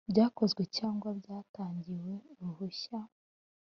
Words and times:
Byakozwe 0.11 0.61
cyangwa 0.77 1.09
byatangiwe 1.19 2.13
uruhushya 2.37 2.99